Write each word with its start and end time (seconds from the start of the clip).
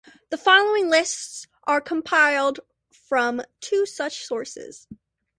The 0.31 0.37
following 0.39 0.89
lists 0.89 1.45
are 1.65 1.79
compiled 1.79 2.59
from 2.89 3.43
two 3.59 3.85
such 3.85 4.25
sources. 4.25 4.87